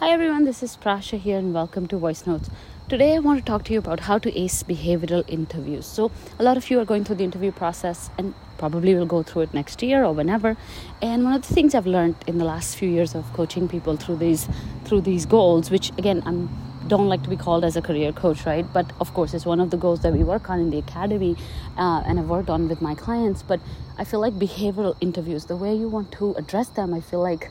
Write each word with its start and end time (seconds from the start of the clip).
Hi 0.00 0.10
everyone, 0.10 0.44
this 0.44 0.62
is 0.62 0.76
Prasha 0.76 1.18
here 1.18 1.38
and 1.38 1.52
welcome 1.52 1.88
to 1.88 1.96
Voice 1.96 2.24
Notes. 2.24 2.48
Today 2.88 3.16
I 3.16 3.18
want 3.18 3.40
to 3.40 3.44
talk 3.44 3.64
to 3.64 3.72
you 3.72 3.80
about 3.80 3.98
how 3.98 4.16
to 4.16 4.38
ace 4.38 4.62
behavioral 4.62 5.24
interviews. 5.26 5.86
So, 5.86 6.12
a 6.38 6.44
lot 6.44 6.56
of 6.56 6.70
you 6.70 6.78
are 6.78 6.84
going 6.84 7.02
through 7.04 7.16
the 7.16 7.24
interview 7.24 7.50
process 7.50 8.08
and 8.16 8.32
probably 8.58 8.94
will 8.94 9.06
go 9.06 9.24
through 9.24 9.42
it 9.42 9.52
next 9.52 9.82
year 9.82 10.04
or 10.04 10.12
whenever. 10.12 10.56
And 11.02 11.24
one 11.24 11.32
of 11.32 11.42
the 11.42 11.52
things 11.52 11.74
I've 11.74 11.88
learned 11.88 12.14
in 12.28 12.38
the 12.38 12.44
last 12.44 12.76
few 12.76 12.88
years 12.88 13.16
of 13.16 13.24
coaching 13.32 13.66
people 13.66 13.96
through 13.96 14.18
these 14.18 14.48
through 14.84 15.00
these 15.00 15.26
goals, 15.26 15.68
which 15.68 15.90
again 15.98 16.22
I'm 16.24 16.48
don't 16.86 17.08
like 17.08 17.24
to 17.24 17.28
be 17.28 17.36
called 17.36 17.64
as 17.64 17.74
a 17.74 17.82
career 17.82 18.12
coach, 18.12 18.46
right? 18.46 18.72
But 18.72 18.92
of 19.00 19.12
course, 19.14 19.34
it's 19.34 19.44
one 19.44 19.58
of 19.58 19.70
the 19.70 19.76
goals 19.76 20.02
that 20.02 20.12
we 20.12 20.22
work 20.22 20.48
on 20.48 20.60
in 20.60 20.70
the 20.70 20.78
academy 20.78 21.36
uh, 21.76 22.04
and 22.06 22.20
I've 22.20 22.28
worked 22.28 22.50
on 22.50 22.68
with 22.68 22.80
my 22.80 22.94
clients. 22.94 23.42
But 23.42 23.58
I 23.98 24.04
feel 24.04 24.20
like 24.20 24.34
behavioral 24.34 24.96
interviews, 25.00 25.46
the 25.46 25.56
way 25.56 25.74
you 25.74 25.88
want 25.88 26.12
to 26.12 26.34
address 26.34 26.68
them, 26.68 26.94
I 26.94 27.00
feel 27.00 27.20
like 27.20 27.50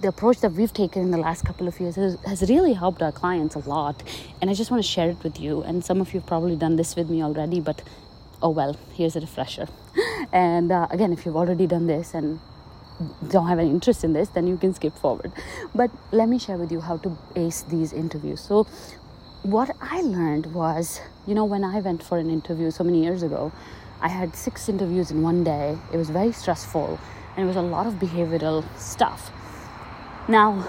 the 0.00 0.08
approach 0.08 0.40
that 0.40 0.52
we've 0.52 0.72
taken 0.72 1.02
in 1.02 1.10
the 1.10 1.18
last 1.18 1.44
couple 1.44 1.66
of 1.66 1.80
years 1.80 1.96
has, 1.96 2.18
has 2.26 2.48
really 2.48 2.74
helped 2.74 3.02
our 3.02 3.12
clients 3.12 3.54
a 3.54 3.60
lot. 3.60 4.02
And 4.40 4.50
I 4.50 4.54
just 4.54 4.70
want 4.70 4.82
to 4.82 4.88
share 4.88 5.10
it 5.10 5.22
with 5.22 5.40
you. 5.40 5.62
And 5.62 5.84
some 5.84 6.00
of 6.00 6.12
you 6.12 6.20
have 6.20 6.26
probably 6.26 6.56
done 6.56 6.76
this 6.76 6.96
with 6.96 7.08
me 7.08 7.22
already, 7.22 7.60
but 7.60 7.82
oh 8.42 8.50
well, 8.50 8.76
here's 8.94 9.16
a 9.16 9.20
refresher. 9.20 9.68
And 10.32 10.72
uh, 10.72 10.88
again, 10.90 11.12
if 11.12 11.24
you've 11.24 11.36
already 11.36 11.66
done 11.66 11.86
this 11.86 12.12
and 12.12 12.40
don't 13.28 13.46
have 13.46 13.58
any 13.58 13.70
interest 13.70 14.02
in 14.04 14.12
this, 14.12 14.28
then 14.30 14.46
you 14.46 14.56
can 14.56 14.74
skip 14.74 14.96
forward. 14.98 15.32
But 15.74 15.90
let 16.10 16.28
me 16.28 16.38
share 16.38 16.56
with 16.56 16.72
you 16.72 16.80
how 16.80 16.96
to 16.98 17.16
ace 17.36 17.62
these 17.62 17.92
interviews. 17.92 18.40
So, 18.40 18.66
what 19.42 19.70
I 19.80 20.00
learned 20.00 20.52
was, 20.52 21.00
you 21.26 21.34
know, 21.34 21.44
when 21.44 21.62
I 21.62 21.78
went 21.78 22.02
for 22.02 22.18
an 22.18 22.28
interview 22.28 22.70
so 22.70 22.82
many 22.82 23.04
years 23.04 23.22
ago, 23.22 23.52
I 24.00 24.08
had 24.08 24.34
six 24.34 24.68
interviews 24.68 25.10
in 25.10 25.22
one 25.22 25.44
day. 25.44 25.78
It 25.92 25.96
was 25.96 26.10
very 26.10 26.32
stressful 26.32 26.98
and 27.36 27.44
it 27.44 27.46
was 27.46 27.56
a 27.56 27.62
lot 27.62 27.86
of 27.86 27.94
behavioral 27.94 28.64
stuff. 28.78 29.30
Now, 30.28 30.66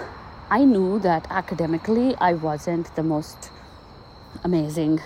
I 0.50 0.64
knew 0.64 1.00
that 1.00 1.26
academically 1.30 2.14
I 2.20 2.34
wasn't 2.34 2.94
the 2.94 3.02
most 3.02 3.50
amazing 4.44 5.00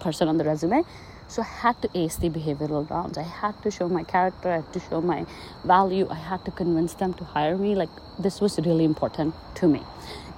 person 0.00 0.26
on 0.26 0.36
the 0.36 0.42
resume. 0.42 0.82
So 1.28 1.42
I 1.42 1.44
had 1.44 1.80
to 1.82 1.88
ace 1.94 2.16
the 2.16 2.28
behavioral 2.28 2.90
rounds. 2.90 3.18
I 3.18 3.22
had 3.22 3.62
to 3.62 3.70
show 3.70 3.88
my 3.88 4.02
character, 4.02 4.50
I 4.50 4.56
had 4.56 4.72
to 4.72 4.80
show 4.80 5.00
my 5.00 5.26
value, 5.62 6.08
I 6.10 6.16
had 6.16 6.44
to 6.46 6.50
convince 6.50 6.94
them 6.94 7.14
to 7.14 7.24
hire 7.24 7.56
me. 7.56 7.76
Like, 7.76 7.90
this 8.18 8.40
was 8.40 8.58
really 8.58 8.84
important 8.84 9.36
to 9.56 9.68
me. 9.68 9.82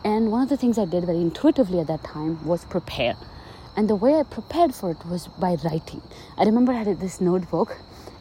And 0.05 0.31
one 0.31 0.43
of 0.43 0.51
the 0.51 0.59
things 0.59 0.77
I 0.77 0.85
did 0.85 1.07
very 1.07 1.23
intuitively 1.23 1.81
at 1.81 1.87
that 1.87 2.05
time 2.05 2.45
was 2.45 2.67
prepare. 2.67 3.17
And 3.75 3.89
the 3.89 3.97
way 3.97 4.17
I 4.17 4.25
prepared 4.25 4.75
for 4.75 4.91
it 4.91 5.07
was 5.07 5.29
by 5.29 5.57
writing. 5.65 6.03
I 6.37 6.45
remember 6.45 6.73
I 6.73 6.83
had 6.83 7.01
this 7.01 7.23
notebook 7.23 7.79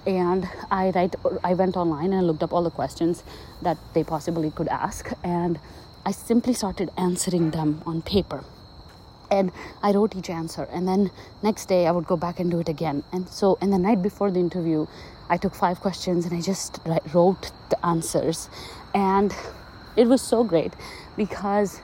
and 0.09 0.49
I 0.71 0.91
write 0.91 1.15
I 1.43 1.53
went 1.53 1.77
online 1.77 2.13
and 2.13 2.25
looked 2.25 2.43
up 2.43 2.53
all 2.53 2.63
the 2.63 2.71
questions 2.71 3.23
that 3.61 3.77
they 3.93 4.03
possibly 4.03 4.51
could 4.51 4.67
ask. 4.67 5.11
And 5.23 5.59
I 6.05 6.11
simply 6.11 6.53
started 6.53 6.89
answering 6.97 7.51
them 7.51 7.81
on 7.85 8.01
paper. 8.01 8.43
And 9.31 9.51
I 9.83 9.91
wrote 9.91 10.15
each 10.15 10.29
answer. 10.29 10.63
And 10.71 10.87
then 10.87 11.11
next 11.43 11.67
day 11.67 11.85
I 11.85 11.91
would 11.91 12.07
go 12.07 12.17
back 12.17 12.39
and 12.39 12.49
do 12.49 12.59
it 12.59 12.69
again. 12.69 13.03
And 13.11 13.29
so 13.29 13.57
and 13.61 13.71
the 13.71 13.77
night 13.77 14.01
before 14.01 14.31
the 14.31 14.39
interview 14.39 14.87
I 15.29 15.37
took 15.37 15.53
five 15.53 15.79
questions 15.79 16.25
and 16.25 16.33
I 16.35 16.41
just 16.41 16.79
wrote 17.13 17.51
the 17.69 17.85
answers. 17.85 18.49
And 18.95 19.35
it 19.95 20.07
was 20.07 20.21
so 20.21 20.43
great 20.43 20.73
because 21.17 21.81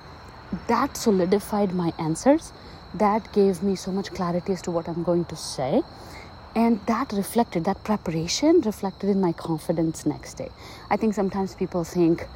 that 0.67 0.97
solidified 0.97 1.73
my 1.73 1.93
answers. 1.99 2.51
That 2.93 3.31
gave 3.33 3.61
me 3.61 3.75
so 3.75 3.91
much 3.91 4.11
clarity 4.13 4.53
as 4.53 4.61
to 4.63 4.71
what 4.71 4.87
I'm 4.87 5.03
going 5.03 5.25
to 5.25 5.35
say 5.35 5.83
and 6.55 6.79
that 6.85 7.11
reflected 7.11 7.65
that 7.65 7.83
preparation 7.83 8.61
reflected 8.61 9.09
in 9.09 9.19
my 9.19 9.33
confidence 9.33 10.05
next 10.05 10.35
day. 10.35 10.49
I 10.89 10.95
think 10.95 11.13
sometimes 11.13 11.53
people 11.53 11.83
think 11.83 12.27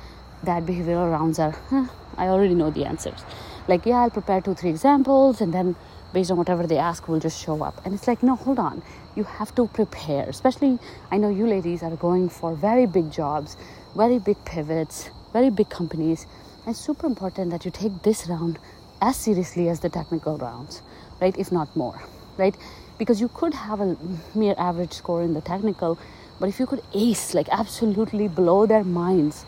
that 0.44 0.66
behavioral 0.66 1.10
rounds 1.12 1.40
are 1.40 1.52
huh, 1.70 1.86
i 2.18 2.28
already 2.28 2.54
know 2.54 2.70
the 2.70 2.86
answers. 2.86 3.24
Like 3.68 3.86
yeah 3.86 4.00
i'll 4.00 4.10
prepare 4.10 4.42
two 4.42 4.56
three 4.56 4.70
examples 4.70 5.42
and 5.42 5.54
then 5.54 5.76
based 6.14 6.32
on 6.32 6.38
whatever 6.38 6.68
they 6.68 6.78
ask 6.78 7.08
we'll 7.08 7.20
just 7.20 7.42
show 7.44 7.64
up. 7.64 7.82
And 7.86 7.94
it's 7.94 8.08
like 8.08 8.22
no 8.22 8.36
hold 8.36 8.60
on. 8.60 8.82
You 9.16 9.24
have 9.24 9.56
to 9.56 9.68
prepare 9.68 10.28
especially 10.30 10.80
i 11.12 11.18
know 11.18 11.30
you 11.30 11.48
ladies 11.48 11.82
are 11.84 11.96
going 11.96 12.28
for 12.30 12.56
very 12.56 12.86
big 12.86 13.12
jobs 13.12 13.56
very 13.96 14.20
big 14.20 14.44
pivots 14.46 15.10
very 15.32 15.50
big 15.50 15.70
companies. 15.70 16.26
And 16.66 16.76
it's 16.76 16.80
super 16.80 17.08
important 17.08 17.52
that 17.52 17.64
you 17.64 17.72
take 17.72 18.04
this 18.04 18.28
round 18.28 18.60
as 19.02 19.16
seriously 19.16 19.70
as 19.70 19.80
the 19.80 19.90
technical 19.90 20.38
rounds 20.38 20.82
right? 21.22 21.38
If 21.38 21.52
not 21.54 21.74
more 21.76 22.02
right 22.38 22.56
because 23.00 23.20
you 23.20 23.30
could 23.30 23.54
have 23.54 23.80
a 23.80 23.98
mere 24.36 24.56
average 24.58 24.94
score 24.94 25.24
in 25.24 25.34
the 25.34 25.42
technical 25.42 25.98
but 26.40 26.48
if 26.48 26.60
you 26.60 26.66
could 26.66 26.84
ace 26.94 27.34
like 27.34 27.50
absolutely 27.50 28.28
blow 28.28 28.66
their 28.66 28.84
minds 28.84 29.46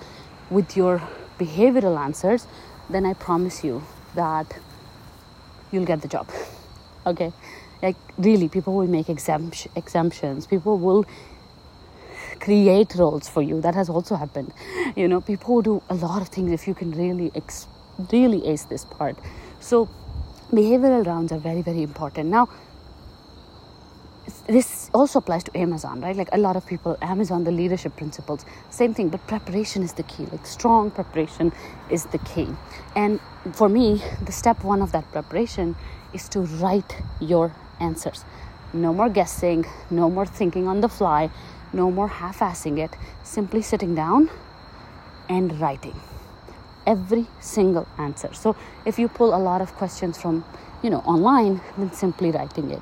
with 0.50 0.76
your 0.76 1.02
behavioral 1.38 1.98
answers 2.00 2.48
then 2.90 3.06
i 3.06 3.14
promise 3.14 3.64
you 3.64 3.82
that 4.16 4.60
you'll 5.72 5.86
get 5.86 6.02
the 6.02 6.08
job. 6.08 6.30
Okay? 7.04 7.34
Like 7.82 7.96
really 8.20 8.48
people 8.48 8.76
will 8.76 8.86
make 8.86 9.10
exemption, 9.10 9.72
exemptions. 9.76 10.46
People 10.46 10.78
will 10.78 11.04
create 12.40 12.94
roles 12.94 13.28
for 13.28 13.42
you. 13.42 13.60
That 13.60 13.74
has 13.74 13.90
also 13.90 14.14
happened. 14.16 14.54
You 14.96 15.08
know 15.08 15.20
people 15.20 15.64
do 15.64 15.82
a 15.90 15.96
lot 15.96 16.22
of 16.22 16.28
things 16.28 16.52
if 16.52 16.68
you 16.68 16.76
can 16.76 16.92
really 16.92 17.32
ex- 17.34 17.66
really 18.12 18.46
ace 18.46 18.66
this 18.66 18.86
part. 18.86 19.18
So 19.60 19.90
behavioral 20.52 21.08
rounds 21.08 21.32
are 21.32 21.40
very 21.40 21.64
very 21.64 21.82
important. 21.82 22.30
Now 22.30 22.50
this 24.52 24.90
also 24.94 25.20
applies 25.20 25.46
to 25.46 25.58
Amazon, 25.58 26.02
right? 26.02 26.16
Like 26.16 26.28
a 26.34 26.38
lot 26.38 26.58
of 26.58 26.66
people, 26.66 26.98
Amazon, 27.02 27.46
the 27.46 27.52
leadership 27.52 27.96
principles, 27.96 28.46
same 28.70 28.94
thing, 28.94 29.08
but 29.08 29.26
preparation 29.26 29.82
is 29.82 29.94
the 29.94 30.04
key. 30.04 30.26
Like 30.26 30.46
strong 30.46 30.92
preparation 30.92 31.54
is 31.90 32.06
the 32.08 32.18
key. 32.18 32.50
And 32.94 33.22
for 33.54 33.70
me, 33.70 34.04
the 34.26 34.34
step 34.34 34.62
one 34.64 34.82
of 34.82 34.92
that 34.92 35.10
preparation 35.14 35.76
is 36.14 36.28
to 36.30 36.42
write 36.42 36.98
your 37.22 37.54
answers. 37.80 38.26
No 38.74 38.94
more 38.94 39.08
guessing, 39.08 39.66
no 39.90 40.10
more 40.10 40.26
thinking 40.26 40.68
on 40.68 40.82
the 40.82 40.90
fly, 40.90 41.30
no 41.72 41.90
more 41.90 42.10
half 42.10 42.40
assing 42.40 42.78
it. 42.78 42.92
Simply 43.24 43.62
sitting 43.62 43.96
down 43.96 44.30
and 45.30 45.58
writing 45.62 45.98
every 46.86 47.28
single 47.40 47.88
answer. 47.98 48.34
So 48.34 48.58
if 48.86 49.00
you 49.00 49.08
pull 49.08 49.34
a 49.34 49.40
lot 49.40 49.62
of 49.62 49.74
questions 49.76 50.22
from, 50.22 50.44
you 50.84 50.90
know, 50.90 51.00
online, 51.00 51.62
then 51.78 51.94
simply 51.94 52.32
writing 52.32 52.70
it 52.72 52.82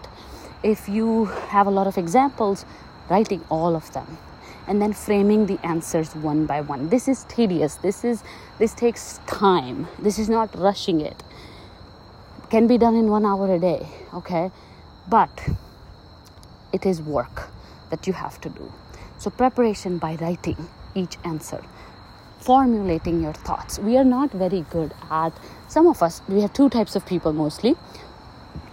if 0.64 0.90
you 0.90 1.26
have 1.26 1.68
a 1.68 1.70
lot 1.70 1.88
of 1.88 1.98
examples, 1.98 2.66
writing 3.10 3.44
all 3.50 3.76
of 3.76 3.92
them 3.94 4.18
and 4.68 4.82
then 4.82 4.94
framing 4.94 5.46
the 5.48 5.60
answers 5.66 6.16
one 6.16 6.46
by 6.46 6.62
one. 6.62 6.90
This 6.90 7.08
is 7.08 7.24
tedious. 7.28 7.76
This 7.76 8.04
is 8.04 8.24
this 8.60 8.74
takes 8.74 9.20
time. 9.26 9.88
This 9.98 10.20
is 10.20 10.30
not 10.30 10.56
rushing 10.56 11.02
it. 11.02 11.24
Can 12.50 12.68
be 12.68 12.78
done 12.78 12.96
in 12.96 13.10
1 13.10 13.26
hour 13.26 13.54
a 13.54 13.60
day, 13.60 13.88
okay? 14.14 14.52
But 15.08 15.30
it 16.74 16.86
is 16.86 17.02
work 17.02 17.50
that 17.90 18.06
you 18.06 18.14
have 18.14 18.40
to 18.42 18.50
do. 18.50 18.72
So 19.18 19.30
preparation 19.30 19.98
by 19.98 20.16
writing 20.16 20.70
each 20.96 21.18
answer 21.24 21.62
formulating 22.40 23.22
your 23.22 23.34
thoughts. 23.34 23.80
We 23.80 23.98
are 23.98 24.04
not 24.06 24.32
very 24.32 24.62
good 24.70 24.94
at 25.12 25.34
some 25.68 25.88
of 25.88 26.02
us, 26.02 26.22
we 26.28 26.42
have 26.42 26.54
two 26.54 26.70
types 26.70 26.96
of 26.96 27.06
people 27.06 27.34
mostly 27.34 27.76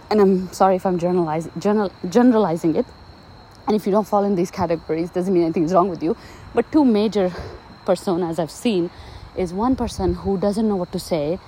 and 0.09 0.21
I'm 0.21 0.51
sorry 0.53 0.75
if 0.75 0.85
I'm 0.85 0.97
generalizing, 0.97 1.51
general, 1.59 1.91
generalizing 2.09 2.75
it. 2.75 2.85
And 3.67 3.75
if 3.75 3.85
you 3.85 3.91
don't 3.91 4.07
fall 4.07 4.23
in 4.23 4.35
these 4.35 4.49
categories, 4.49 5.09
doesn't 5.09 5.33
mean 5.33 5.43
anything's 5.43 5.73
wrong 5.73 5.89
with 5.89 6.01
you. 6.01 6.15
But 6.53 6.71
two 6.71 6.85
major 6.85 7.31
personas 7.85 8.39
I've 8.39 8.51
seen 8.51 8.89
is 9.35 9.53
one 9.53 9.75
person 9.75 10.13
who 10.13 10.37
doesn't 10.37 10.67
know 10.67 10.77
what 10.77 10.91
to 10.93 10.99
say 10.99 11.39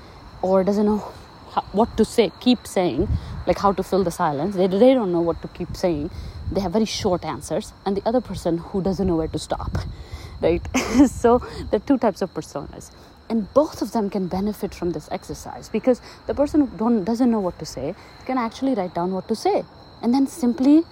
or 0.42 0.64
doesn't 0.64 0.86
know 0.86 1.04
how, 1.52 1.62
what 1.72 1.96
to 1.98 2.04
say, 2.04 2.32
keep 2.40 2.68
saying, 2.68 3.08
like 3.48 3.58
how 3.58 3.72
to 3.72 3.84
fill 3.84 4.04
the 4.04 4.12
silence. 4.12 4.56
They, 4.56 4.68
they 4.68 4.94
don't 4.94 5.12
know 5.12 5.22
what 5.22 5.42
to 5.42 5.48
keep 5.48 5.76
saying. 5.76 6.12
They 6.52 6.62
have 6.62 6.74
very 6.74 6.86
short 6.86 7.24
answers. 7.24 7.74
And 7.86 7.96
the 7.96 8.08
other 8.08 8.22
person 8.22 8.58
who 8.58 8.82
doesn't 8.82 9.08
know 9.08 9.16
where 9.16 9.28
to 9.30 9.40
stop, 9.40 9.78
right? 10.42 10.62
so 11.08 11.40
there 11.72 11.78
are 11.78 11.88
two 11.88 11.98
types 11.98 12.22
of 12.22 12.34
personas 12.34 12.92
and 13.30 13.54
both 13.54 13.82
of 13.82 13.92
them 13.92 14.10
can 14.10 14.28
benefit 14.28 14.74
from 14.74 14.92
this 14.92 15.08
exercise 15.12 15.70
because 15.70 16.02
the 16.28 16.34
person 16.34 16.68
who 16.68 17.04
doesn't 17.04 17.30
know 17.30 17.40
what 17.40 17.58
to 17.60 17.66
say 17.66 17.96
can 18.26 18.38
actually 18.38 18.74
write 18.74 18.96
down 18.96 19.12
what 19.12 19.28
to 19.28 19.36
say 19.36 19.64
and 20.02 20.14
then 20.14 20.28
simply 20.28 20.84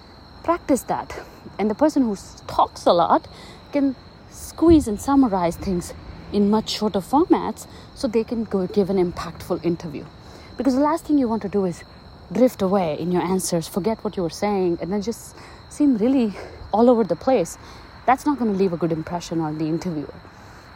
practice 0.44 0.82
that. 0.82 1.18
And 1.58 1.68
the 1.68 1.74
person 1.74 2.02
who 2.02 2.16
talks 2.46 2.86
a 2.86 2.92
lot 2.92 3.26
can 3.72 3.96
squeeze 4.30 4.86
and 4.86 5.00
summarize 5.00 5.56
things 5.56 5.92
in 6.32 6.50
much 6.50 6.70
shorter 6.70 7.00
formats 7.00 7.66
so 7.94 8.06
they 8.06 8.24
can 8.24 8.44
go 8.44 8.66
give 8.66 8.90
an 8.90 8.96
impactful 8.96 9.64
interview. 9.64 10.04
Because 10.56 10.74
the 10.74 10.80
last 10.80 11.06
thing 11.06 11.18
you 11.18 11.28
want 11.28 11.42
to 11.42 11.48
do 11.48 11.64
is 11.64 11.84
drift 12.32 12.62
away 12.62 12.96
in 12.98 13.10
your 13.10 13.22
answers 13.22 13.66
forget 13.66 14.04
what 14.04 14.14
you 14.14 14.22
were 14.22 14.30
saying 14.30 14.78
and 14.82 14.92
then 14.92 15.00
just 15.00 15.34
seem 15.70 15.96
really 15.96 16.34
all 16.72 16.90
over 16.90 17.04
the 17.04 17.16
place. 17.16 17.58
That's 18.06 18.24
not 18.26 18.38
going 18.38 18.52
to 18.52 18.58
leave 18.58 18.72
a 18.72 18.76
good 18.76 18.92
impression 18.92 19.40
on 19.40 19.58
the 19.58 19.66
interviewer. 19.66 20.14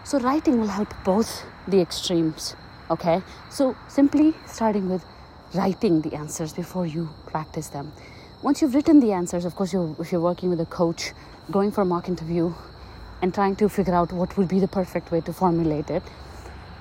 So, 0.04 0.18
writing 0.18 0.60
will 0.60 0.68
help 0.68 0.92
both 1.04 1.44
the 1.68 1.80
extremes. 1.80 2.56
Okay, 2.90 3.22
so 3.50 3.76
simply 3.88 4.34
starting 4.46 4.88
with 4.88 5.04
writing 5.54 6.00
the 6.00 6.14
answers 6.14 6.52
before 6.52 6.86
you 6.86 7.08
practice 7.26 7.68
them. 7.68 7.92
Once 8.42 8.60
you've 8.60 8.74
written 8.74 9.00
the 9.00 9.12
answers, 9.12 9.44
of 9.44 9.54
course, 9.54 9.72
you're, 9.72 9.94
if 9.98 10.10
you're 10.10 10.20
working 10.20 10.50
with 10.50 10.60
a 10.60 10.66
coach, 10.66 11.12
going 11.50 11.70
for 11.70 11.82
a 11.82 11.84
mock 11.84 12.08
interview 12.08 12.52
and 13.20 13.32
trying 13.32 13.54
to 13.56 13.68
figure 13.68 13.94
out 13.94 14.12
what 14.12 14.36
would 14.36 14.48
be 14.48 14.58
the 14.58 14.68
perfect 14.68 15.12
way 15.12 15.20
to 15.20 15.32
formulate 15.32 15.90
it, 15.90 16.02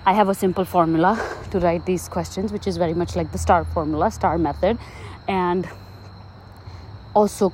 I 0.05 0.13
have 0.13 0.29
a 0.29 0.33
simple 0.33 0.65
formula 0.65 1.15
to 1.51 1.59
write 1.59 1.85
these 1.85 2.09
questions, 2.09 2.51
which 2.51 2.65
is 2.65 2.77
very 2.77 2.95
much 2.95 3.15
like 3.15 3.31
the 3.31 3.37
STAR 3.37 3.65
formula, 3.65 4.09
STAR 4.09 4.39
method. 4.39 4.79
And 5.27 5.69
also 7.13 7.53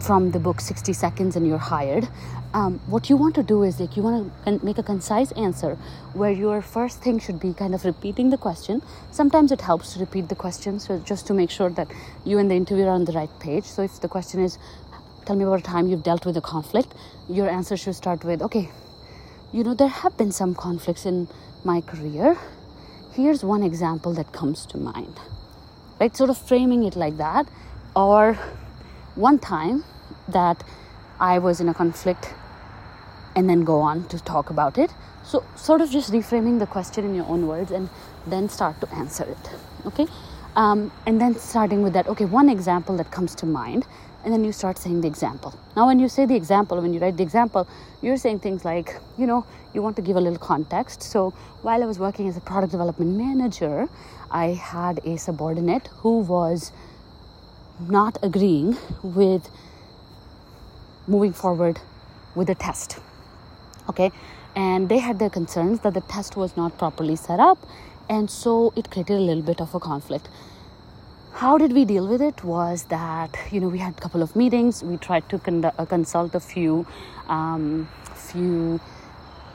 from 0.00 0.30
the 0.30 0.38
book 0.38 0.60
60 0.60 0.92
Seconds 0.92 1.36
and 1.36 1.46
You're 1.46 1.58
Hired, 1.58 2.08
um, 2.52 2.80
what 2.86 3.08
you 3.08 3.16
want 3.16 3.34
to 3.36 3.42
do 3.42 3.62
is 3.62 3.80
like 3.80 3.96
you 3.96 4.02
want 4.02 4.32
to 4.44 4.64
make 4.64 4.78
a 4.78 4.82
concise 4.82 5.32
answer 5.32 5.76
where 6.12 6.30
your 6.30 6.60
first 6.60 7.00
thing 7.02 7.18
should 7.18 7.40
be 7.40 7.52
kind 7.54 7.74
of 7.74 7.84
repeating 7.84 8.30
the 8.30 8.36
question. 8.36 8.82
Sometimes 9.10 9.52
it 9.52 9.60
helps 9.60 9.94
to 9.94 10.00
repeat 10.00 10.28
the 10.28 10.34
question, 10.34 10.80
so 10.80 10.98
just 10.98 11.26
to 11.28 11.34
make 11.34 11.50
sure 11.50 11.70
that 11.70 11.88
you 12.24 12.38
and 12.38 12.50
the 12.50 12.54
interviewer 12.54 12.88
are 12.88 12.94
on 12.94 13.04
the 13.04 13.12
right 13.12 13.30
page. 13.40 13.64
So 13.64 13.82
if 13.82 14.00
the 14.00 14.08
question 14.08 14.42
is, 14.42 14.58
Tell 15.26 15.36
me 15.36 15.44
about 15.44 15.60
a 15.60 15.62
time 15.62 15.86
you've 15.86 16.02
dealt 16.02 16.26
with 16.26 16.36
a 16.38 16.40
conflict, 16.40 16.94
your 17.28 17.48
answer 17.48 17.76
should 17.76 17.94
start 17.94 18.24
with, 18.24 18.42
Okay, 18.42 18.70
you 19.52 19.62
know, 19.62 19.74
there 19.74 19.88
have 19.88 20.16
been 20.16 20.32
some 20.32 20.54
conflicts 20.54 21.06
in 21.06 21.28
my 21.62 21.80
career, 21.80 22.36
here's 23.12 23.44
one 23.44 23.62
example 23.62 24.12
that 24.14 24.32
comes 24.32 24.66
to 24.66 24.78
mind. 24.78 25.20
Right? 26.00 26.16
Sort 26.16 26.30
of 26.30 26.38
framing 26.38 26.84
it 26.84 26.96
like 26.96 27.16
that. 27.18 27.48
Or 27.94 28.38
one 29.14 29.38
time 29.38 29.84
that 30.28 30.62
I 31.18 31.38
was 31.38 31.60
in 31.60 31.68
a 31.68 31.74
conflict 31.74 32.32
and 33.36 33.48
then 33.48 33.64
go 33.64 33.80
on 33.80 34.06
to 34.08 34.18
talk 34.18 34.50
about 34.50 34.78
it. 34.78 34.90
So, 35.22 35.44
sort 35.54 35.80
of 35.80 35.90
just 35.90 36.12
reframing 36.12 36.58
the 36.58 36.66
question 36.66 37.04
in 37.04 37.14
your 37.14 37.26
own 37.26 37.46
words 37.46 37.70
and 37.70 37.88
then 38.26 38.48
start 38.48 38.80
to 38.80 38.88
answer 38.94 39.24
it. 39.24 39.50
Okay? 39.86 40.06
Um, 40.56 40.90
and 41.06 41.20
then 41.20 41.36
starting 41.36 41.82
with 41.82 41.92
that, 41.92 42.08
okay, 42.08 42.24
one 42.24 42.48
example 42.48 42.96
that 42.96 43.10
comes 43.10 43.34
to 43.36 43.46
mind 43.46 43.86
and 44.24 44.32
then 44.32 44.44
you 44.44 44.52
start 44.52 44.76
saying 44.78 45.00
the 45.00 45.08
example. 45.08 45.54
Now, 45.76 45.86
when 45.86 45.98
you 45.98 46.08
say 46.08 46.26
the 46.26 46.34
example, 46.34 46.80
when 46.80 46.92
you 46.92 47.00
write 47.00 47.16
the 47.16 47.22
example, 47.22 47.66
you're 48.02 48.16
saying 48.16 48.40
things 48.40 48.64
like, 48.64 48.96
you 49.16 49.26
know, 49.26 49.46
you 49.72 49.82
want 49.82 49.96
to 49.96 50.02
give 50.02 50.16
a 50.16 50.20
little 50.20 50.38
context. 50.38 51.02
So, 51.02 51.30
while 51.62 51.82
I 51.82 51.86
was 51.86 51.98
working 51.98 52.28
as 52.28 52.36
a 52.36 52.40
product 52.40 52.72
development 52.72 53.16
manager, 53.16 53.88
I 54.30 54.48
had 54.48 55.00
a 55.04 55.16
subordinate 55.16 55.88
who 55.98 56.20
was 56.20 56.72
not 57.88 58.18
agreeing 58.22 58.76
with 59.02 59.50
moving 61.06 61.32
forward 61.32 61.80
with 62.34 62.48
the 62.48 62.54
test. 62.54 62.98
Okay, 63.88 64.12
and 64.54 64.88
they 64.88 64.98
had 64.98 65.18
their 65.18 65.30
concerns 65.30 65.80
that 65.80 65.94
the 65.94 66.00
test 66.02 66.36
was 66.36 66.56
not 66.56 66.78
properly 66.78 67.16
set 67.16 67.40
up, 67.40 67.58
and 68.08 68.30
so 68.30 68.72
it 68.76 68.90
created 68.90 69.16
a 69.16 69.20
little 69.20 69.42
bit 69.42 69.60
of 69.60 69.74
a 69.74 69.80
conflict 69.80 70.28
how 71.32 71.56
did 71.56 71.72
we 71.72 71.84
deal 71.84 72.06
with 72.06 72.20
it 72.20 72.42
was 72.44 72.84
that 72.84 73.36
you 73.50 73.60
know 73.60 73.68
we 73.68 73.78
had 73.78 73.96
a 73.96 74.00
couple 74.00 74.22
of 74.22 74.34
meetings 74.36 74.82
we 74.82 74.96
tried 74.96 75.26
to 75.28 75.38
conduct, 75.38 75.78
uh, 75.78 75.86
consult 75.86 76.34
a 76.34 76.40
few 76.40 76.86
um, 77.28 77.88
few 78.14 78.80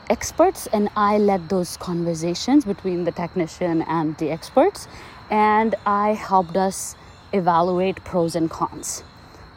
experts 0.08 0.66
and 0.72 0.88
i 0.96 1.18
led 1.18 1.48
those 1.48 1.76
conversations 1.76 2.64
between 2.64 3.04
the 3.04 3.12
technician 3.12 3.82
and 3.82 4.16
the 4.18 4.30
experts 4.30 4.88
and 5.30 5.74
i 5.84 6.12
helped 6.14 6.56
us 6.56 6.96
evaluate 7.36 8.02
pros 8.04 8.34
and 8.34 8.50
cons 8.50 9.02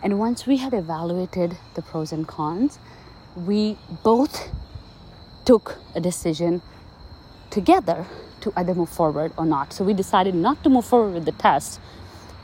and 0.03 0.19
once 0.19 0.45
we 0.45 0.57
had 0.57 0.73
evaluated 0.73 1.57
the 1.75 1.81
pros 1.81 2.11
and 2.11 2.27
cons 2.27 2.79
we 3.35 3.77
both 4.03 4.49
took 5.45 5.77
a 5.95 5.99
decision 5.99 6.61
together 7.49 8.05
to 8.41 8.53
either 8.55 8.73
move 8.75 8.89
forward 8.89 9.31
or 9.37 9.45
not 9.45 9.73
so 9.73 9.83
we 9.83 9.93
decided 9.93 10.35
not 10.35 10.63
to 10.63 10.69
move 10.69 10.85
forward 10.85 11.13
with 11.13 11.25
the 11.25 11.31
test 11.33 11.79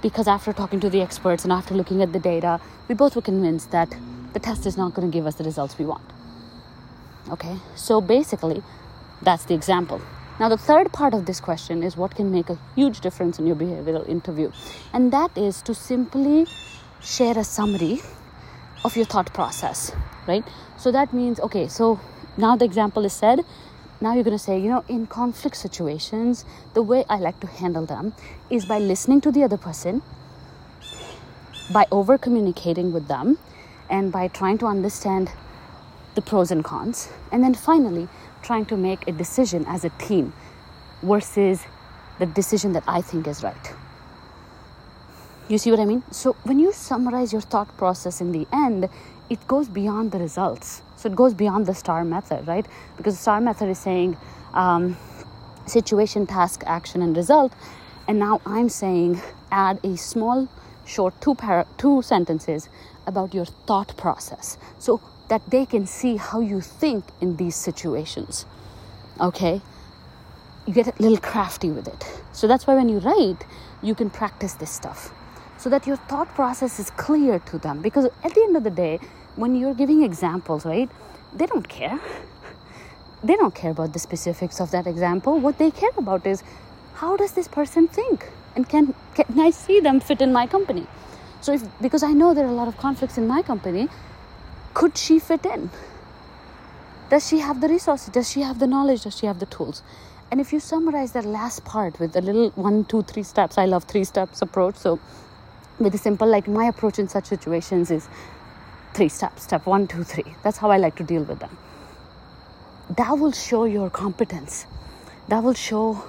because 0.06 0.28
after 0.28 0.54
talking 0.54 0.80
to 0.80 0.88
the 0.88 1.02
experts 1.02 1.44
and 1.46 1.52
after 1.52 1.74
looking 1.74 2.04
at 2.04 2.14
the 2.14 2.20
data, 2.20 2.62
we 2.88 2.94
both 2.94 3.16
were 3.16 3.24
convinced 3.24 3.72
that 3.72 3.96
the 4.34 4.40
test 4.40 4.68
is 4.68 4.78
not 4.78 4.94
going 4.94 5.10
to 5.10 5.12
give 5.12 5.26
us 5.26 5.34
the 5.34 5.44
results 5.44 5.80
we 5.80 5.86
want. 5.86 6.06
Okay, 7.32 7.58
so 7.76 8.02
basically, 8.02 8.62
that's 9.24 9.46
the 9.46 9.56
example. 9.56 10.00
Now, 10.38 10.50
the 10.50 10.58
third 10.58 10.92
part 10.92 11.14
of 11.14 11.26
this 11.26 11.40
question 11.40 11.82
is 11.82 11.96
what 11.96 12.14
can 12.14 12.30
make 12.30 12.50
a 12.50 12.58
huge 12.76 13.00
difference 13.00 13.40
in 13.40 13.48
your 13.48 13.56
behavioral 13.56 14.08
interview, 14.08 14.52
and 14.92 15.14
that 15.14 15.38
is 15.38 15.62
to 15.62 15.74
simply 15.74 16.46
share 17.02 17.38
a 17.38 17.44
summary 17.44 18.02
of 18.84 18.98
your 18.98 19.06
thought 19.06 19.34
process, 19.34 19.94
right? 20.28 20.44
So 20.78 20.92
that 20.92 21.14
means, 21.14 21.40
okay, 21.40 21.70
so 21.70 22.02
now 22.36 22.58
the 22.58 22.66
example 22.66 23.06
is 23.06 23.14
said, 23.14 23.46
now 24.02 24.14
you're 24.14 24.26
going 24.26 24.38
to 24.38 24.44
say, 24.44 24.60
you 24.60 24.68
know, 24.68 24.84
in 24.90 25.08
conflict 25.08 25.56
situations, 25.56 26.44
the 26.74 26.82
way 26.82 27.06
I 27.10 27.18
like 27.18 27.40
to 27.40 27.48
handle 27.48 27.86
them 27.86 28.14
is 28.50 28.66
by 28.66 28.78
listening 28.78 29.22
to 29.22 29.32
the 29.32 29.44
other 29.44 29.58
person, 29.58 30.02
by 31.72 31.88
over 31.92 32.18
communicating 32.18 32.92
with 32.92 33.08
them, 33.08 33.38
and 33.90 34.12
by 34.12 34.28
trying 34.28 34.58
to 34.58 34.66
understand 34.66 35.32
the 36.16 36.22
pros 36.22 36.52
and 36.52 36.64
cons. 36.64 37.10
And 37.32 37.42
then 37.42 37.54
finally, 37.54 38.10
trying 38.46 38.66
to 38.66 38.78
make 38.78 39.08
a 39.08 39.12
decision 39.12 39.66
as 39.68 39.84
a 39.84 39.90
team 40.08 40.34
versus 41.02 41.64
the 42.20 42.26
decision 42.26 42.74
that 42.74 42.84
I 42.88 43.02
think 43.02 43.28
is 43.28 43.44
right. 43.44 43.74
You 45.48 45.58
see 45.58 45.72
what 45.72 45.80
I 45.80 45.86
mean? 45.86 46.04
So 46.12 46.34
when 46.44 46.60
you 46.60 46.72
summarize 46.72 47.32
your 47.32 47.42
thought 47.42 47.76
process 47.78 48.22
in 48.22 48.32
the 48.32 48.48
end, 48.54 48.90
it 49.30 49.48
goes 49.48 49.68
beyond 49.68 50.12
the 50.12 50.20
results. 50.20 50.82
So 50.96 51.10
it 51.10 51.16
goes 51.16 51.34
beyond 51.34 51.66
the 51.66 51.74
STAR 51.74 52.04
method, 52.04 52.48
right? 52.48 52.66
Because 52.98 53.16
the 53.16 53.22
STAR 53.22 53.42
method 53.42 53.70
is 53.70 53.80
saying 53.80 54.18
um, 54.54 54.98
situation, 55.66 56.26
task, 56.26 56.64
action, 56.66 57.02
and 57.02 57.16
result. 57.16 57.54
And 58.08 58.20
now 58.20 58.42
I'm 58.46 58.70
saying 58.70 59.22
add 59.52 59.80
a 59.84 59.98
small, 59.98 60.48
short 60.86 61.20
two, 61.22 61.36
para- 61.36 61.68
two 61.78 62.02
sentences 62.02 62.70
about 63.08 63.34
your 63.34 63.46
thought 63.46 63.96
process 63.98 64.58
so 64.80 65.02
that 65.28 65.50
they 65.50 65.66
can 65.66 65.86
see 65.86 66.18
how 66.18 66.40
you 66.40 66.62
think 66.62 67.04
in 67.22 67.38
these 67.38 67.56
situations. 67.56 68.46
Okay? 69.20 69.62
You 70.66 70.74
get 70.74 70.88
a 70.88 71.02
little 71.02 71.18
crafty 71.18 71.70
with 71.70 71.88
it. 71.88 72.22
So 72.32 72.48
that's 72.48 72.68
why 72.68 72.76
when 72.76 72.90
you 72.90 73.00
write, 73.00 73.46
you 73.82 73.96
can 73.96 74.10
practice 74.10 74.54
this 74.54 74.72
stuff 74.72 75.12
so 75.58 75.70
that 75.70 75.88
your 75.88 75.98
thought 75.98 76.28
process 76.36 76.80
is 76.80 76.90
clear 76.92 77.40
to 77.40 77.58
them. 77.58 77.82
Because 77.82 78.06
at 78.24 78.34
the 78.34 78.42
end 78.42 78.58
of 78.58 78.64
the 78.64 78.70
day, 78.70 79.00
when 79.36 79.56
you're 79.56 79.74
giving 79.74 80.04
examples, 80.04 80.66
right, 80.66 80.90
they 81.34 81.46
don't 81.46 81.68
care. 81.68 82.00
They 83.24 83.36
don't 83.36 83.56
care 83.56 83.72
about 83.72 83.94
the 83.94 83.98
specifics 83.98 84.62
of 84.62 84.70
that 84.70 84.86
example. 84.86 85.40
What 85.40 85.58
they 85.58 85.72
care 85.72 85.90
about 85.98 86.28
is 86.28 86.44
how 86.94 87.18
does 87.18 87.32
this 87.32 87.48
person 87.48 87.88
think? 87.88 88.28
And 88.56 88.70
can, 88.70 88.94
can 89.16 89.40
I 89.40 89.50
see 89.50 89.80
them 89.80 90.00
fit 90.00 90.22
in 90.22 90.32
my 90.32 90.46
company? 90.46 90.86
So, 91.42 91.54
if 91.54 91.64
because 91.82 92.04
I 92.04 92.12
know 92.12 92.36
there 92.36 92.46
are 92.46 92.50
a 92.50 92.60
lot 92.60 92.68
of 92.68 92.78
conflicts 92.78 93.18
in 93.18 93.28
my 93.28 93.42
company, 93.42 93.90
could 94.76 94.98
she 94.98 95.18
fit 95.18 95.46
in? 95.46 95.72
Does 97.10 97.28
she 97.28 97.40
have 97.40 97.62
the 97.62 97.68
resources? 97.68 98.10
Does 98.10 98.30
she 98.30 98.42
have 98.42 98.60
the 98.60 98.68
knowledge? 98.68 99.04
Does 99.04 99.18
she 99.18 99.26
have 99.26 99.40
the 99.40 99.48
tools? 99.48 99.82
And 100.30 100.40
if 100.40 100.54
you 100.54 100.60
summarize 100.60 101.14
that 101.14 101.26
last 101.26 101.66
part 101.66 102.00
with 102.00 102.16
a 102.16 102.22
little 102.22 102.52
one, 102.52 102.86
two, 102.86 103.02
three 103.02 103.24
steps, 103.24 103.58
I 103.58 103.66
love 103.66 103.86
three 103.86 104.04
steps 104.04 104.42
approach. 104.44 104.76
So 104.76 105.00
with 105.80 105.94
a 105.94 105.98
simple 105.98 106.28
like 106.28 106.48
my 106.48 106.66
approach 106.66 107.00
in 107.00 107.08
such 107.08 107.26
situations 107.26 107.92
is 107.92 108.08
three 108.94 109.10
steps 109.10 109.44
step 109.44 109.66
one 109.66 109.88
two 109.88 110.04
three 110.04 110.36
that's 110.42 110.58
how 110.58 110.72
i 110.72 110.78
like 110.78 110.96
to 110.96 111.04
deal 111.04 111.24
with 111.24 111.40
them 111.40 111.58
that 112.96 113.12
will 113.12 113.32
show 113.32 113.66
your 113.66 113.90
competence 113.90 114.66
that 115.28 115.44
will 115.44 115.54
show 115.54 116.02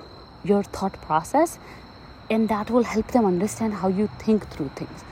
your 0.44 0.62
thought 0.62 0.92
process 1.02 1.58
and 2.30 2.48
that 2.48 2.70
will 2.70 2.84
help 2.84 3.08
them 3.08 3.24
understand 3.24 3.74
how 3.74 3.88
you 3.88 4.08
think 4.20 4.48
through 4.50 4.70
things 4.76 5.04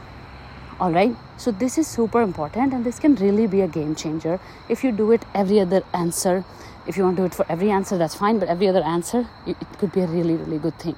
all 0.81 0.93
right? 0.93 1.17
So 1.37 1.51
this 1.51 1.79
is 1.79 1.87
super 1.87 2.23
important 2.23 2.73
and 2.73 2.85
this 2.85 2.99
can 2.99 3.15
really 3.17 3.47
be 3.47 3.61
a 3.61 3.69
game 3.69 3.95
changer. 3.95 4.41
If 4.69 4.85
you 4.85 4.93
do 4.93 5.13
it 5.13 5.25
every 5.35 5.61
other 5.61 5.83
answer 5.93 6.45
if 6.87 6.97
you 6.97 7.05
want 7.05 7.17
to 7.17 7.23
do 7.23 7.27
it 7.27 7.35
for 7.35 7.47
every 7.49 7.71
answer 7.71 7.97
that's 7.97 8.15
fine 8.15 8.39
but 8.39 8.49
every 8.49 8.69
other 8.69 8.83
answer 8.83 9.27
it 9.47 9.57
could 9.79 9.91
be 9.93 10.01
a 10.01 10.07
really 10.07 10.35
really 10.35 10.59
good 10.59 10.79
thing 10.79 10.97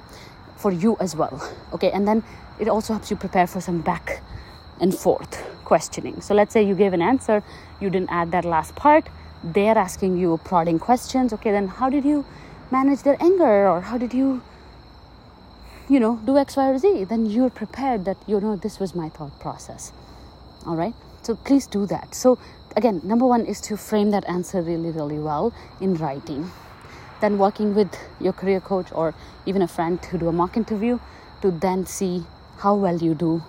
for 0.55 0.71
you 0.71 0.97
as 0.99 1.15
well. 1.15 1.41
Okay? 1.73 1.91
And 1.91 2.07
then 2.07 2.23
it 2.59 2.67
also 2.67 2.93
helps 2.93 3.09
you 3.09 3.17
prepare 3.17 3.47
for 3.47 3.61
some 3.61 3.81
back 3.81 4.21
and 4.79 4.93
forth 4.93 5.43
questioning. 5.63 6.21
So 6.21 6.33
let's 6.33 6.53
say 6.53 6.63
you 6.63 6.75
gave 6.75 6.93
an 6.93 7.01
answer 7.01 7.43
you 7.79 7.89
didn't 7.89 8.09
add 8.09 8.31
that 8.31 8.45
last 8.45 8.75
part 8.75 9.07
they're 9.43 9.77
asking 9.77 10.17
you 10.17 10.39
prodding 10.43 10.79
questions. 10.79 11.33
Okay? 11.33 11.51
Then 11.51 11.67
how 11.67 11.89
did 11.89 12.03
you 12.03 12.25
manage 12.71 13.03
their 13.03 13.17
anger 13.21 13.69
or 13.69 13.81
how 13.81 13.97
did 13.97 14.13
you 14.13 14.41
you 15.89 15.99
know 15.99 16.19
do 16.25 16.37
x 16.37 16.57
y 16.57 16.67
or 16.67 16.77
z 16.77 17.05
then 17.05 17.25
you're 17.25 17.49
prepared 17.49 18.03
that 18.05 18.17
you 18.27 18.39
know 18.41 18.55
this 18.55 18.79
was 18.79 18.93
my 18.93 19.09
thought 19.09 19.39
process. 19.39 19.93
All 20.65 20.75
right? 20.75 20.93
So 21.21 21.35
please 21.35 21.65
do 21.67 21.85
that. 21.85 22.13
So 22.13 22.37
again 22.75 23.01
number 23.03 23.25
one 23.25 23.45
is 23.45 23.61
to 23.61 23.77
frame 23.77 24.11
that 24.11 24.27
answer 24.27 24.61
really 24.61 24.91
really 24.91 25.19
well 25.19 25.53
in 25.79 25.95
writing. 25.95 26.51
Then 27.21 27.37
working 27.37 27.73
with 27.73 27.95
your 28.19 28.33
career 28.33 28.59
coach 28.59 28.91
or 28.91 29.15
even 29.45 29.61
a 29.61 29.67
friend 29.67 30.01
to 30.03 30.17
do 30.17 30.27
a 30.27 30.31
mock 30.31 30.57
interview 30.57 30.99
to 31.41 31.51
then 31.51 31.85
see 31.85 32.23
how 32.57 32.75
well 32.75 32.97
you 32.97 33.15
do 33.15 33.43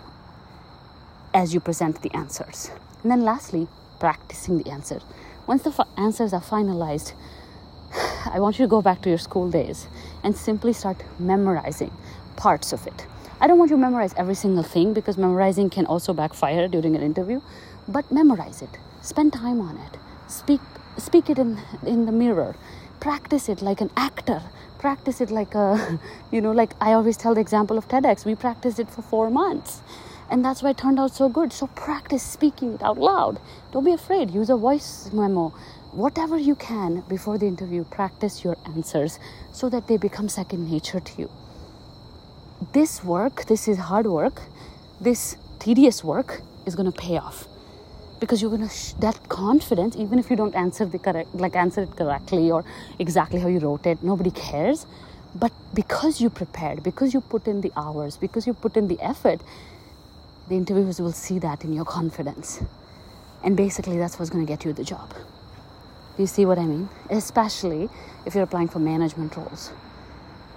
as 1.34 1.52
you 1.52 1.60
present 1.60 2.02
the 2.02 2.14
answers. 2.14 2.70
And 3.02 3.10
then 3.10 3.22
lastly, 3.22 3.68
practicing 3.98 4.58
the 4.58 4.70
answer. 4.70 5.00
Once 5.46 5.62
the 5.62 5.70
f- 5.70 5.88
answers 5.96 6.32
are 6.32 6.40
finalized, 6.40 7.12
I 8.32 8.40
want 8.40 8.58
you 8.58 8.64
to 8.64 8.68
go 8.68 8.80
back 8.80 9.02
to 9.02 9.08
your 9.08 9.18
school 9.18 9.50
days 9.50 9.88
and 10.22 10.36
simply 10.36 10.72
start 10.72 11.02
memorizing 11.18 11.90
parts 12.38 12.72
of 12.72 12.86
it. 12.86 13.06
I 13.40 13.46
don't 13.46 13.58
want 13.58 13.70
you 13.70 13.76
to 13.76 13.80
memorize 13.80 14.14
every 14.16 14.34
single 14.34 14.62
thing 14.62 14.94
because 14.94 15.18
memorizing 15.18 15.70
can 15.70 15.86
also 15.86 16.12
backfire 16.14 16.68
during 16.68 16.94
an 16.96 17.02
interview, 17.02 17.40
but 17.88 18.10
memorize 18.10 18.62
it. 18.62 18.78
Spend 19.02 19.32
time 19.32 19.60
on 19.60 19.76
it. 19.76 19.98
Speak 20.28 20.60
speak 20.96 21.28
it 21.30 21.38
in 21.38 21.58
in 21.84 22.06
the 22.06 22.12
mirror. 22.12 22.54
Practice 23.00 23.48
it 23.48 23.60
like 23.60 23.80
an 23.80 23.90
actor. 23.96 24.40
Practice 24.78 25.20
it 25.20 25.30
like 25.30 25.54
a 25.54 25.98
you 26.32 26.40
know 26.40 26.52
like 26.52 26.72
i 26.80 26.92
always 26.92 27.16
tell 27.16 27.34
the 27.34 27.40
example 27.40 27.78
of 27.78 27.88
tedx. 27.88 28.24
We 28.24 28.34
practiced 28.34 28.78
it 28.78 28.90
for 28.90 29.02
four 29.02 29.30
months 29.30 29.82
and 30.30 30.44
that's 30.44 30.62
why 30.62 30.70
it 30.70 30.78
turned 30.78 31.00
out 31.00 31.14
so 31.14 31.28
good. 31.28 31.52
So 31.52 31.66
practice 31.68 32.22
speaking 32.22 32.74
it 32.74 32.82
out 32.82 32.98
loud. 32.98 33.40
Don't 33.72 33.84
be 33.84 33.92
afraid. 33.92 34.30
Use 34.30 34.50
a 34.50 34.56
voice 34.56 35.10
memo. 35.12 35.48
Whatever 35.92 36.38
you 36.38 36.54
can 36.54 37.02
before 37.08 37.38
the 37.38 37.46
interview 37.46 37.84
practice 37.84 38.44
your 38.44 38.56
answers 38.66 39.18
so 39.52 39.68
that 39.70 39.86
they 39.88 39.96
become 39.96 40.28
second 40.28 40.70
nature 40.70 41.00
to 41.00 41.22
you 41.22 41.30
this 42.72 43.04
work 43.04 43.44
this 43.46 43.68
is 43.68 43.78
hard 43.78 44.06
work 44.06 44.42
this 45.00 45.36
tedious 45.58 46.02
work 46.02 46.42
is 46.66 46.74
going 46.74 46.90
to 46.90 46.98
pay 47.00 47.16
off. 47.16 47.46
Because 48.20 48.42
you're 48.42 48.50
going 48.50 48.68
to 48.68 48.74
sh- 48.74 48.94
that 48.94 49.28
confidence 49.28 49.96
even 49.96 50.18
if 50.18 50.28
you 50.28 50.36
don't 50.36 50.54
answer 50.54 50.84
the 50.84 50.98
correct 50.98 51.34
like 51.34 51.54
answer 51.54 51.82
it 51.82 51.96
correctly 51.96 52.50
or 52.50 52.64
exactly 52.98 53.40
how 53.40 53.48
you 53.48 53.60
wrote 53.60 53.86
it 53.86 54.02
nobody 54.02 54.30
cares. 54.32 54.86
But 55.34 55.52
because 55.72 56.20
you 56.20 56.30
prepared 56.30 56.82
because 56.82 57.14
you 57.14 57.20
put 57.20 57.46
in 57.46 57.60
the 57.60 57.72
hours 57.76 58.16
because 58.16 58.46
you 58.46 58.54
put 58.54 58.76
in 58.76 58.88
the 58.88 59.00
effort 59.00 59.40
the 60.48 60.56
interviewers 60.56 61.00
will 61.00 61.12
see 61.12 61.38
that 61.38 61.62
in 61.64 61.72
your 61.72 61.84
confidence. 61.84 62.60
And 63.44 63.56
basically 63.56 63.98
that's 63.98 64.18
what's 64.18 64.30
going 64.30 64.44
to 64.44 64.52
get 64.52 64.64
you 64.64 64.72
the 64.72 64.84
job. 64.84 65.10
Do 66.16 66.22
you 66.24 66.26
see 66.26 66.44
what 66.44 66.58
i 66.58 66.64
mean? 66.64 66.88
Especially 67.08 67.88
if 68.26 68.34
you're 68.34 68.42
applying 68.42 68.68
for 68.68 68.80
management 68.80 69.36
roles 69.36 69.70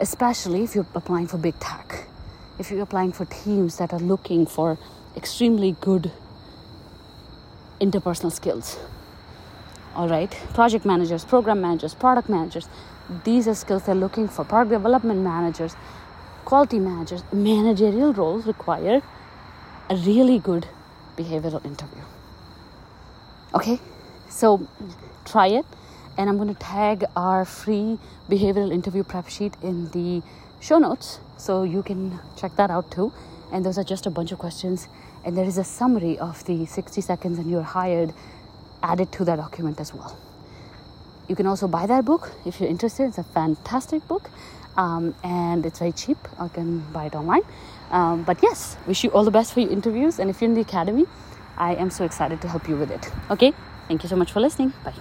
especially 0.01 0.63
if 0.63 0.75
you're 0.75 0.93
applying 0.96 1.27
for 1.27 1.38
big 1.38 1.58
tech 1.60 2.08
if 2.62 2.70
you're 2.70 2.84
applying 2.84 3.12
for 3.12 3.25
teams 3.25 3.77
that 3.77 3.91
are 3.91 4.00
looking 4.00 4.46
for 4.46 4.77
extremely 5.17 5.75
good 5.81 6.12
interpersonal 7.81 8.31
skills. 8.31 8.77
All 9.96 10.08
right, 10.08 10.31
project 10.53 10.86
managers, 10.86 11.25
program 11.25 11.60
managers, 11.60 11.96
product 11.96 12.29
managers, 12.29 12.70
these 13.25 13.48
are 13.48 13.55
skills 13.55 13.84
they're 13.86 13.96
looking 13.96 14.27
for. 14.27 14.46
Product 14.46 14.72
development 14.72 15.22
managers, 15.22 15.75
quality 16.46 16.79
managers, 16.79 17.24
managerial 17.34 18.13
roles 18.13 18.46
require 18.46 19.01
a 19.89 19.96
really 19.96 20.38
good 20.38 20.67
behavioral 21.17 21.65
interview. 21.65 22.03
Okay, 23.55 23.79
so 24.29 24.65
try 25.25 25.48
it, 25.48 25.65
and 26.22 26.30
I'm 26.30 26.38
going 26.38 26.54
to 26.54 26.62
tag 26.62 27.04
our 27.16 27.46
free 27.46 27.98
behavioral 28.30 28.72
interview 28.72 29.04
prep 29.04 29.28
sheet 29.28 29.56
in 29.63 29.90
the 29.90 30.22
show 30.60 30.78
notes 30.78 31.20
so 31.36 31.63
you 31.63 31.82
can 31.82 32.20
check 32.38 32.56
that 32.58 32.70
out 32.70 32.92
too. 32.92 33.12
And 33.51 33.66
those 33.66 33.80
are 33.80 33.84
just 33.84 34.06
a 34.06 34.12
bunch 34.12 34.32
of 34.32 34.38
questions 34.38 34.88
and 35.25 35.36
there 35.36 35.46
is 35.46 35.58
a 35.58 35.63
summary 35.63 36.20
of 36.20 36.46
the 36.46 36.68
60 36.68 37.01
seconds 37.01 37.40
and 37.40 37.50
you're 37.50 37.63
hired 37.63 38.13
added 38.84 39.12
to 39.13 39.25
that 39.25 39.38
document 39.38 39.80
as 39.80 39.96
well. 39.96 40.16
You 41.28 41.36
can 41.36 41.48
also 41.48 41.68
buy 41.68 41.88
that 41.88 42.06
book 42.06 42.32
if 42.46 42.60
you're 42.60 42.70
interested. 42.70 43.08
It's 43.08 43.18
a 43.18 43.24
fantastic 43.24 44.08
book 44.08 44.30
um, 44.78 45.16
and 45.24 45.66
it's 45.66 45.80
very 45.80 45.92
cheap. 45.92 46.20
I 46.38 46.50
can 46.50 46.82
buy 46.94 47.06
it 47.06 47.16
online. 47.16 47.42
Um, 47.90 48.22
but 48.25 48.44
yes, 48.44 48.78
wish 48.86 49.04
you 49.04 49.10
all 49.10 49.24
the 49.24 49.32
best 49.32 49.56
for 49.56 49.62
your 49.62 49.72
interviews. 49.72 50.20
And 50.20 50.30
if 50.30 50.40
you're 50.40 50.51
in 50.51 50.56
the 50.56 50.62
academy, 50.62 51.06
I 51.58 51.74
am 51.74 51.90
so 51.90 52.06
excited 52.06 52.44
to 52.44 52.48
help 52.48 52.70
you 52.70 52.75
with 52.75 52.92
it. 52.92 53.10
Okay, 53.32 53.54
thank 53.88 54.04
you 54.04 54.10
so 54.10 54.16
much 54.16 54.32
for 54.32 54.40
listening. 54.40 54.72
Bye. 54.84 54.94